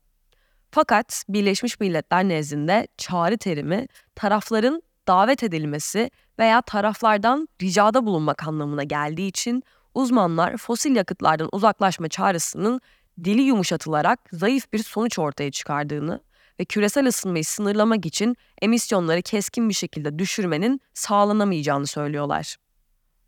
Fakat 0.71 1.23
Birleşmiş 1.29 1.79
Milletler 1.79 2.23
nezdinde 2.23 2.87
çağrı 2.97 3.37
terimi 3.37 3.87
tarafların 4.15 4.81
davet 5.07 5.43
edilmesi 5.43 6.11
veya 6.39 6.61
taraflardan 6.61 7.47
ricada 7.61 8.05
bulunmak 8.05 8.47
anlamına 8.47 8.83
geldiği 8.83 9.27
için 9.27 9.63
uzmanlar 9.93 10.57
fosil 10.57 10.95
yakıtlardan 10.95 11.49
uzaklaşma 11.51 12.07
çağrısının 12.07 12.81
dili 13.23 13.41
yumuşatılarak 13.41 14.19
zayıf 14.31 14.73
bir 14.73 14.83
sonuç 14.83 15.19
ortaya 15.19 15.51
çıkardığını 15.51 16.21
ve 16.59 16.65
küresel 16.65 17.07
ısınmayı 17.07 17.45
sınırlamak 17.45 18.05
için 18.05 18.35
emisyonları 18.61 19.21
keskin 19.21 19.69
bir 19.69 19.73
şekilde 19.73 20.19
düşürmenin 20.19 20.81
sağlanamayacağını 20.93 21.87
söylüyorlar. 21.87 22.55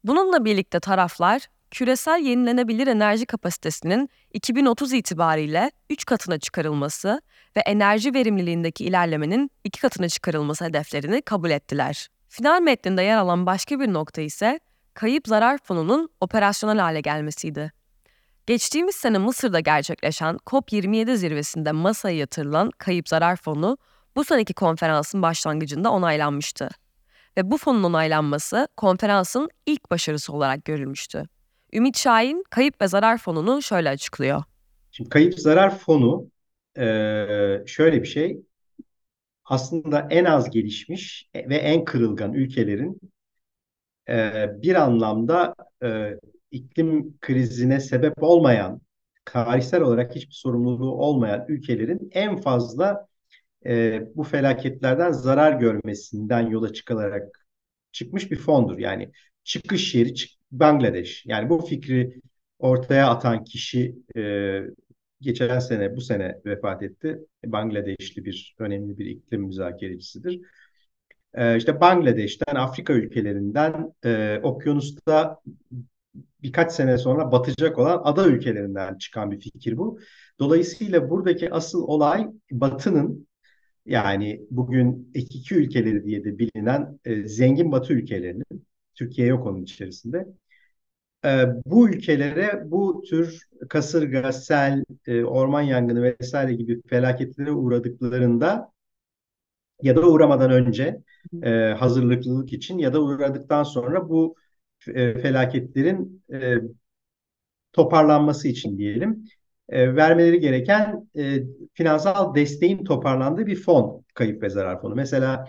Bununla 0.04 0.46
birlikte 0.46 0.80
taraflar 0.80 1.48
küresel 1.72 2.20
yenilenebilir 2.20 2.88
enerji 2.88 3.26
kapasitesinin 3.26 4.10
2030 4.34 4.94
itibariyle 4.94 5.72
3 5.90 6.06
katına 6.06 6.40
çıkarılması 6.40 7.22
ve 7.58 7.60
enerji 7.60 8.14
verimliliğindeki 8.14 8.86
ilerlemenin 8.86 9.52
2 9.64 9.82
katına 9.82 10.10
çıkarılması 10.10 10.66
hedeflerini 10.66 11.22
kabul 11.22 11.50
ettiler. 11.50 12.08
Final 12.28 12.62
metninde 12.62 13.02
yer 13.02 13.18
alan 13.18 13.46
başka 13.46 13.80
bir 13.80 13.94
nokta 13.94 14.22
ise 14.22 14.60
kayıp 14.94 15.28
zarar 15.28 15.60
fonunun 15.64 16.10
operasyonel 16.22 16.80
hale 16.80 17.02
gelmesiydi. 17.02 17.72
Geçtiğimiz 18.48 18.96
sene 18.96 19.18
Mısır'da 19.18 19.60
gerçekleşen 19.60 20.38
COP27 20.46 21.16
zirvesinde 21.16 21.72
masaya 21.72 22.18
yatırılan 22.18 22.72
kayıp 22.78 23.10
zarar 23.10 23.36
fonu 23.36 23.78
bu 24.16 24.24
seneki 24.24 24.54
konferansın 24.54 25.22
başlangıcında 25.22 25.92
onaylanmıştı. 25.92 26.70
Ve 27.38 27.52
bu 27.52 27.58
fonun 27.58 27.84
onaylanması 27.84 28.68
konferansın 28.78 29.50
ilk 29.66 29.92
başarısı 29.92 30.34
olarak 30.34 30.66
görülmüştü. 30.66 31.24
Ümit 31.74 31.98
Şahin 31.98 32.44
kayıp 32.50 32.82
ve 32.82 32.88
zarar 32.88 33.18
fonunu 33.18 33.62
şöyle 33.62 33.90
açıklıyor. 33.90 34.44
Şimdi 34.92 35.10
kayıp 35.10 35.40
zarar 35.40 35.78
fonu 35.78 36.28
şöyle 37.68 38.02
bir 38.02 38.08
şey. 38.08 38.42
Aslında 39.46 40.08
en 40.10 40.26
az 40.26 40.50
gelişmiş 40.50 41.30
ve 41.36 41.56
en 41.56 41.86
kırılgan 41.86 42.34
ülkelerin 42.34 43.02
bir 44.62 44.76
anlamda 44.76 45.56
iklim 46.52 47.18
krizine 47.22 47.80
sebep 47.80 48.24
olmayan, 48.24 48.82
tarihsel 49.26 49.82
olarak 49.82 50.16
hiçbir 50.16 50.34
sorumluluğu 50.34 50.92
olmayan 50.92 51.46
ülkelerin 51.48 52.10
en 52.12 52.38
fazla 52.42 53.08
e, 53.66 54.02
bu 54.16 54.24
felaketlerden 54.24 55.12
zarar 55.12 55.60
görmesinden 55.60 56.48
yola 56.48 56.74
çıkılarak 56.74 57.48
çıkmış 57.92 58.32
bir 58.32 58.38
fondur. 58.38 58.78
Yani 58.78 59.12
çıkış 59.44 59.96
yeri 59.96 60.14
Bangladeş. 60.52 61.26
Yani 61.26 61.50
bu 61.50 61.62
fikri 61.62 62.22
ortaya 62.60 63.10
atan 63.10 63.44
kişi 63.44 63.96
e, 64.18 64.62
geçen 65.22 65.60
sene, 65.60 65.96
bu 65.96 66.02
sene 66.02 66.42
vefat 66.46 66.84
etti. 66.84 67.20
Bangladeşli 67.46 68.26
bir 68.26 68.56
önemli 68.60 68.98
bir 68.98 69.06
iklim 69.06 69.42
müzakerecisidir. 69.42 70.42
E, 71.34 71.58
işte 71.58 71.82
Bangladeş'ten, 71.82 72.56
Afrika 72.56 72.94
ülkelerinden, 72.94 73.94
e, 74.06 74.40
okyanusta 74.44 75.42
birkaç 76.44 76.72
sene 76.72 76.98
sonra 76.98 77.32
batacak 77.32 77.80
olan 77.80 78.02
ada 78.04 78.28
ülkelerinden 78.28 78.98
çıkan 78.98 79.32
bir 79.32 79.40
fikir 79.40 79.78
bu. 79.78 80.00
Dolayısıyla 80.40 81.10
buradaki 81.10 81.54
asıl 81.54 81.84
olay 81.84 82.28
Batı'nın 82.52 83.28
yani 83.86 84.42
bugün 84.52 85.12
iki 85.14 85.56
ülkeleri 85.56 86.06
diye 86.06 86.24
de 86.24 86.40
bilinen 86.40 87.00
e, 87.06 87.28
zengin 87.28 87.72
Batı 87.72 87.94
ülkelerinin, 87.94 88.68
Türkiye 88.96 89.28
yok 89.28 89.48
onun 89.48 89.64
içerisinde, 89.64 90.28
e, 91.26 91.46
bu 91.66 91.90
ülkelere 91.90 92.64
bu 92.72 93.04
tür 93.10 93.48
kasırga, 93.70 94.32
sel, 94.34 94.84
e, 95.08 95.24
orman 95.24 95.62
yangını 95.62 96.04
vesaire 96.04 96.54
gibi 96.54 96.82
felaketlere 96.88 97.52
uğradıklarında 97.52 98.72
ya 99.82 99.96
da 99.96 100.02
uğramadan 100.02 100.52
önce 100.52 101.02
e, 101.44 101.50
hazırlıklılık 101.50 102.54
için 102.54 102.78
ya 102.78 102.94
da 102.94 103.02
uğradıktan 103.02 103.64
sonra 103.64 104.10
bu 104.10 104.36
e, 104.88 105.20
felaketlerin 105.22 106.24
e, 106.34 106.56
toparlanması 107.74 108.48
için 108.48 108.78
diyelim 108.78 109.26
e, 109.70 109.96
vermeleri 109.96 110.40
gereken 110.40 111.10
e, 111.18 111.44
finansal 111.74 112.36
desteğin 112.36 112.84
toparlandığı 112.84 113.46
bir 113.48 113.56
fon 113.56 114.06
kayıp 114.14 114.44
ve 114.44 114.50
zarar 114.50 114.82
fonu. 114.82 114.96
Mesela 114.96 115.48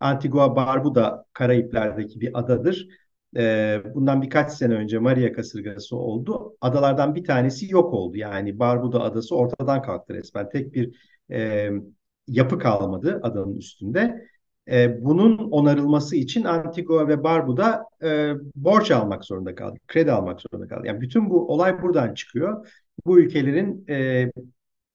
Antigua 0.00 0.56
Barbuda 0.56 1.24
Karayipler'deki 1.32 2.20
bir 2.20 2.38
adadır. 2.38 2.88
E, 3.36 3.82
bundan 3.94 4.22
birkaç 4.22 4.52
sene 4.52 4.74
önce 4.74 4.98
Maria 4.98 5.32
kasırgası 5.32 5.96
oldu. 5.96 6.56
Adalardan 6.60 7.14
bir 7.14 7.24
tanesi 7.24 7.72
yok 7.72 7.94
oldu. 7.94 8.16
Yani 8.16 8.58
Barbuda 8.58 9.02
adası 9.02 9.36
ortadan 9.36 9.82
kalktı 9.82 10.14
resmen. 10.14 10.48
Tek 10.48 10.74
bir 10.74 10.96
e, 11.30 11.70
yapı 12.28 12.58
kalmadı 12.58 13.20
adanın 13.22 13.56
üstünde. 13.56 14.28
E, 14.70 15.04
bunun 15.04 15.38
onarılması 15.38 16.16
için 16.16 16.44
Antigua 16.44 17.08
ve 17.08 17.24
Barbuda 17.24 17.84
e, 18.02 18.32
borç 18.54 18.90
almak 18.90 19.24
zorunda 19.24 19.54
kaldı, 19.54 19.78
kredi 19.88 20.12
almak 20.12 20.40
zorunda 20.40 20.68
kaldı. 20.68 20.86
Yani 20.86 21.00
bütün 21.00 21.30
bu 21.30 21.52
olay 21.52 21.82
buradan 21.82 22.14
çıkıyor. 22.14 22.68
Bu 23.06 23.20
ülkelerin 23.20 23.88
e, 23.88 24.30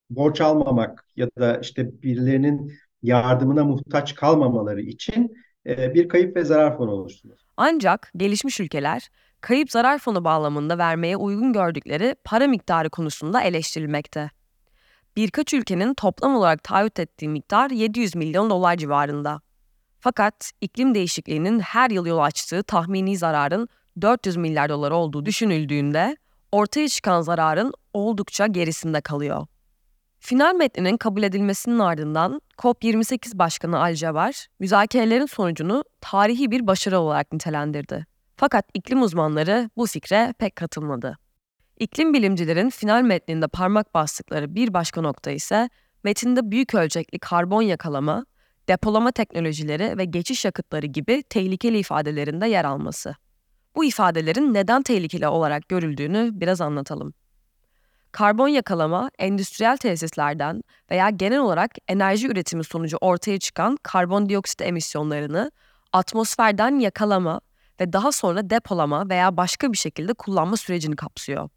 borç 0.09 0.41
almamak 0.41 1.05
ya 1.15 1.29
da 1.39 1.57
işte 1.57 2.01
birilerinin 2.03 2.73
yardımına 3.03 3.65
muhtaç 3.65 4.15
kalmamaları 4.15 4.81
için 4.81 5.35
e, 5.67 5.93
bir 5.93 6.09
kayıp 6.09 6.35
ve 6.35 6.45
zarar 6.45 6.77
fonu 6.77 6.91
oluşturuyor. 6.91 7.39
Ancak 7.57 8.11
gelişmiş 8.17 8.59
ülkeler 8.59 9.09
kayıp 9.41 9.71
zarar 9.71 9.97
fonu 9.97 10.23
bağlamında 10.23 10.77
vermeye 10.77 11.17
uygun 11.17 11.53
gördükleri 11.53 12.15
para 12.23 12.47
miktarı 12.47 12.89
konusunda 12.89 13.41
eleştirilmekte. 13.41 14.29
Birkaç 15.15 15.53
ülkenin 15.53 15.93
toplam 15.93 16.35
olarak 16.35 16.63
taahhüt 16.63 16.99
ettiği 16.99 17.29
miktar 17.29 17.69
700 17.69 18.15
milyon 18.15 18.49
dolar 18.49 18.77
civarında. 18.77 19.41
Fakat 20.07 20.51
iklim 20.61 20.95
değişikliğinin 20.95 21.59
her 21.59 21.89
yıl 21.89 22.05
yol 22.05 22.17
açtığı 22.17 22.63
tahmini 22.63 23.17
zararın 23.17 23.69
400 24.01 24.37
milyar 24.37 24.69
dolar 24.69 24.91
olduğu 24.91 25.25
düşünüldüğünde 25.25 26.17
ortaya 26.51 26.87
çıkan 26.87 27.21
zararın 27.21 27.73
oldukça 27.93 28.47
gerisinde 28.47 29.01
kalıyor. 29.01 29.45
Final 30.19 30.55
metninin 30.55 30.97
kabul 30.97 31.23
edilmesinin 31.23 31.79
ardından 31.79 32.41
COP28 32.57 33.39
Başkanı 33.39 33.83
Al 33.83 33.93
Jaber, 33.93 34.47
müzakerelerin 34.59 35.25
sonucunu 35.25 35.83
tarihi 36.01 36.51
bir 36.51 36.67
başarı 36.67 36.99
olarak 36.99 37.33
nitelendirdi. 37.33 38.05
Fakat 38.35 38.65
iklim 38.73 39.01
uzmanları 39.01 39.69
bu 39.77 39.85
fikre 39.85 40.33
pek 40.39 40.55
katılmadı. 40.55 41.17
İklim 41.79 42.13
bilimcilerin 42.13 42.69
final 42.69 43.01
metninde 43.01 43.47
parmak 43.47 43.93
bastıkları 43.93 44.55
bir 44.55 44.73
başka 44.73 45.01
nokta 45.01 45.31
ise 45.31 45.69
metinde 46.03 46.51
büyük 46.51 46.75
ölçekli 46.75 47.19
karbon 47.19 47.61
yakalama 47.61 48.25
depolama 48.69 49.11
teknolojileri 49.11 49.97
ve 49.97 50.05
geçiş 50.05 50.45
yakıtları 50.45 50.85
gibi 50.85 51.23
tehlikeli 51.29 51.79
ifadelerinde 51.79 52.47
yer 52.47 52.65
alması. 52.65 53.15
Bu 53.75 53.85
ifadelerin 53.85 54.53
neden 54.53 54.83
tehlikeli 54.83 55.27
olarak 55.27 55.69
görüldüğünü 55.69 56.29
biraz 56.33 56.61
anlatalım. 56.61 57.13
Karbon 58.11 58.47
yakalama, 58.47 59.11
endüstriyel 59.19 59.77
tesislerden 59.77 60.61
veya 60.91 61.09
genel 61.09 61.39
olarak 61.39 61.71
enerji 61.87 62.27
üretimi 62.27 62.63
sonucu 62.63 62.97
ortaya 63.01 63.39
çıkan 63.39 63.77
karbondioksit 63.83 64.61
emisyonlarını 64.61 65.51
atmosferden 65.93 66.79
yakalama 66.79 67.41
ve 67.79 67.93
daha 67.93 68.11
sonra 68.11 68.49
depolama 68.49 69.09
veya 69.09 69.37
başka 69.37 69.71
bir 69.71 69.77
şekilde 69.77 70.13
kullanma 70.13 70.57
sürecini 70.57 70.95
kapsıyor. 70.95 71.49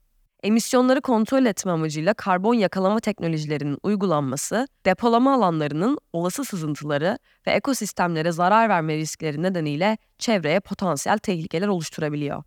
Emisyonları 0.42 1.00
kontrol 1.00 1.44
etme 1.44 1.72
amacıyla 1.72 2.14
karbon 2.14 2.54
yakalama 2.54 3.00
teknolojilerinin 3.00 3.78
uygulanması, 3.82 4.68
depolama 4.86 5.34
alanlarının 5.34 5.98
olası 6.12 6.44
sızıntıları 6.44 7.18
ve 7.46 7.50
ekosistemlere 7.50 8.32
zarar 8.32 8.68
verme 8.68 8.96
riskleri 8.96 9.42
nedeniyle 9.42 9.98
çevreye 10.18 10.60
potansiyel 10.60 11.18
tehlikeler 11.18 11.68
oluşturabiliyor. 11.68 12.42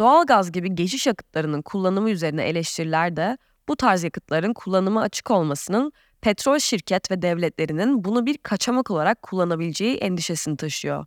Doğalgaz 0.00 0.52
gibi 0.52 0.74
geçiş 0.74 1.06
yakıtlarının 1.06 1.62
kullanımı 1.62 2.10
üzerine 2.10 2.42
eleştiriler 2.42 3.16
de 3.16 3.38
bu 3.68 3.76
tarz 3.76 4.04
yakıtların 4.04 4.52
kullanıma 4.52 5.02
açık 5.02 5.30
olmasının 5.30 5.92
petrol 6.20 6.58
şirket 6.58 7.10
ve 7.10 7.22
devletlerinin 7.22 8.04
bunu 8.04 8.26
bir 8.26 8.38
kaçamak 8.38 8.90
olarak 8.90 9.22
kullanabileceği 9.22 9.96
endişesini 9.96 10.56
taşıyor. 10.56 11.06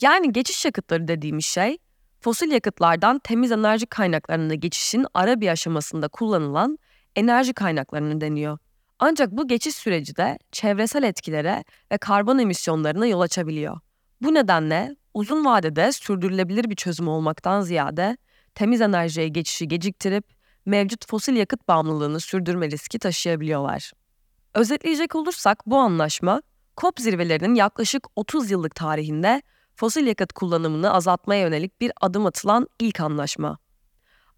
Yani 0.00 0.32
geçiş 0.32 0.64
yakıtları 0.64 1.08
dediğimiz 1.08 1.44
şey 1.44 1.78
fosil 2.20 2.50
yakıtlardan 2.50 3.18
temiz 3.18 3.52
enerji 3.52 3.86
kaynaklarına 3.86 4.54
geçişin 4.54 5.06
ara 5.14 5.40
bir 5.40 5.48
aşamasında 5.48 6.08
kullanılan 6.08 6.78
enerji 7.16 7.52
kaynaklarını 7.52 8.20
deniyor. 8.20 8.58
Ancak 8.98 9.32
bu 9.32 9.48
geçiş 9.48 9.74
süreci 9.74 10.16
de 10.16 10.38
çevresel 10.52 11.02
etkilere 11.02 11.64
ve 11.92 11.98
karbon 11.98 12.38
emisyonlarına 12.38 13.06
yol 13.06 13.20
açabiliyor. 13.20 13.80
Bu 14.22 14.34
nedenle 14.34 14.96
uzun 15.14 15.44
vadede 15.44 15.92
sürdürülebilir 15.92 16.70
bir 16.70 16.76
çözüm 16.76 17.08
olmaktan 17.08 17.60
ziyade 17.60 18.16
temiz 18.54 18.80
enerjiye 18.80 19.28
geçişi 19.28 19.68
geciktirip 19.68 20.24
mevcut 20.66 21.10
fosil 21.10 21.36
yakıt 21.36 21.68
bağımlılığını 21.68 22.20
sürdürme 22.20 22.70
riski 22.70 22.98
taşıyabiliyorlar. 22.98 23.92
Özetleyecek 24.54 25.16
olursak 25.16 25.66
bu 25.66 25.76
anlaşma 25.76 26.42
COP 26.76 27.00
zirvelerinin 27.00 27.54
yaklaşık 27.54 28.06
30 28.16 28.50
yıllık 28.50 28.74
tarihinde 28.74 29.42
fosil 29.80 30.06
yakıt 30.06 30.32
kullanımını 30.32 30.92
azaltmaya 30.92 31.40
yönelik 31.40 31.80
bir 31.80 31.92
adım 32.00 32.26
atılan 32.26 32.66
ilk 32.78 33.00
anlaşma. 33.00 33.58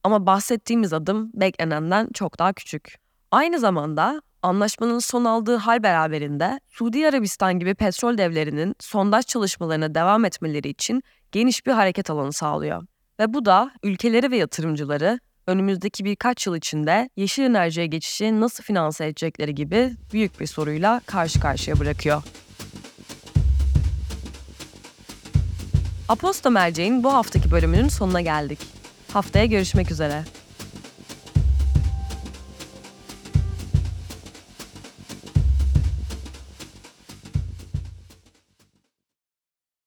Ama 0.05 0.27
bahsettiğimiz 0.27 0.93
adım 0.93 1.31
beklenenden 1.35 2.09
çok 2.15 2.39
daha 2.39 2.53
küçük. 2.53 2.95
Aynı 3.31 3.59
zamanda 3.59 4.23
anlaşmanın 4.43 4.99
son 4.99 5.25
aldığı 5.25 5.57
hal 5.57 5.83
beraberinde 5.83 6.61
Suudi 6.69 7.09
Arabistan 7.09 7.59
gibi 7.59 7.75
petrol 7.75 8.19
devlerinin 8.19 8.75
sondaj 8.79 9.27
çalışmalarına 9.27 9.95
devam 9.95 10.25
etmeleri 10.25 10.69
için 10.69 11.03
geniş 11.33 11.67
bir 11.67 11.73
hareket 11.73 12.11
alanı 12.11 12.33
sağlıyor. 12.33 12.83
Ve 13.21 13.35
bu 13.35 13.45
da 13.45 13.71
ülkeleri 13.83 14.31
ve 14.31 14.37
yatırımcıları 14.37 15.21
önümüzdeki 15.47 16.05
birkaç 16.05 16.47
yıl 16.47 16.57
içinde 16.57 17.11
yeşil 17.17 17.43
enerjiye 17.43 17.87
geçişi 17.87 18.41
nasıl 18.41 18.65
finanse 18.65 19.07
edecekleri 19.07 19.55
gibi 19.55 19.93
büyük 20.13 20.41
bir 20.41 20.47
soruyla 20.47 21.01
karşı 21.07 21.41
karşıya 21.41 21.81
bırakıyor. 21.81 22.23
Aposto 26.13 26.51
Merceğin 26.51 27.05
bu 27.05 27.15
haftaki 27.15 27.51
bölümünün 27.51 27.89
sonuna 27.89 28.21
geldik. 28.21 28.59
Haftaya 29.13 29.45
görüşmek 29.45 29.91
üzere. 29.91 30.25